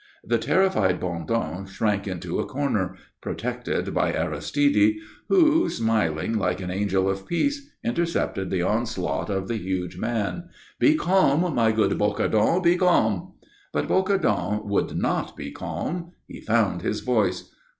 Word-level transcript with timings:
The 0.23 0.39
terrified 0.39 0.99
Bondon 0.99 1.67
shrank 1.67 2.07
into 2.07 2.39
a 2.39 2.45
corner, 2.47 2.95
protected 3.21 3.93
by 3.93 4.11
Aristide, 4.11 4.95
who, 5.29 5.69
smiling 5.69 6.39
like 6.39 6.59
an 6.59 6.71
angel 6.71 7.07
of 7.07 7.27
peace, 7.27 7.69
intercepted 7.85 8.49
the 8.49 8.63
onslaught 8.63 9.29
of 9.29 9.47
the 9.47 9.57
huge 9.57 9.99
man. 9.99 10.45
"Be 10.79 10.95
calm, 10.95 11.53
my 11.53 11.71
good 11.71 11.99
Bocardon, 11.99 12.63
be 12.63 12.77
calm." 12.77 13.33
But 13.71 13.87
Bocardon 13.87 14.65
would 14.67 14.97
not 14.97 15.37
be 15.37 15.51
calm. 15.51 16.13
He 16.27 16.41
found 16.41 16.81
his 16.81 17.01
voice. 17.01 17.53